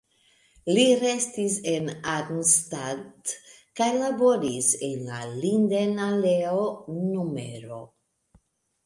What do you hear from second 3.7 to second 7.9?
kaj laboris en la Linden-aleo nr.